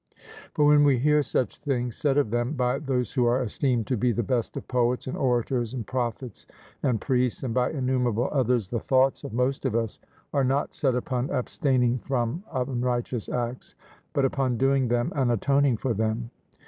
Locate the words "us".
9.75-9.99